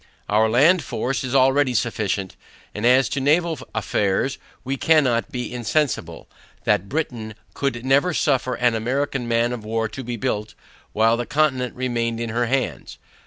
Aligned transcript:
Our 0.27 0.49
land 0.49 0.83
force 0.83 1.23
is 1.23 1.35
already 1.35 1.75
sufficient, 1.75 2.35
and 2.73 2.87
as 2.87 3.07
to 3.09 3.21
naval 3.21 3.59
affairs, 3.75 4.39
we 4.63 4.75
cannot 4.75 5.31
be 5.31 5.53
insensible, 5.53 6.27
that 6.63 6.89
Britain 6.89 7.35
would 7.61 7.85
never 7.85 8.11
suffer 8.11 8.55
an 8.55 8.73
American 8.73 9.27
man 9.27 9.53
of 9.53 9.63
war 9.63 9.87
to 9.89 10.03
be 10.03 10.17
built, 10.17 10.55
while 10.93 11.17
the 11.17 11.27
continent 11.27 11.75
remained 11.75 12.19
in 12.19 12.29
her 12.31 12.47
hands. 12.47 12.97